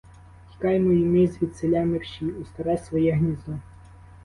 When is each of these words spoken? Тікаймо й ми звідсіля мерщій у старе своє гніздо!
Тікаймо 0.51 0.91
й 0.91 1.05
ми 1.05 1.27
звідсіля 1.27 1.85
мерщій 1.85 2.25
у 2.25 2.45
старе 2.45 2.77
своє 2.77 3.11
гніздо! 3.11 3.57